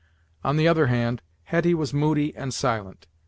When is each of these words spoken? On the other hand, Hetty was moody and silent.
On 0.43 0.57
the 0.57 0.67
other 0.67 0.87
hand, 0.87 1.21
Hetty 1.43 1.75
was 1.75 1.93
moody 1.93 2.35
and 2.35 2.51
silent. 2.55 3.05